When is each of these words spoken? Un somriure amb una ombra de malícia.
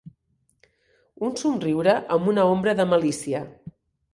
Un 1.27 1.35
somriure 1.41 1.95
amb 2.17 2.33
una 2.33 2.47
ombra 2.55 2.77
de 2.81 2.89
malícia. 2.95 3.45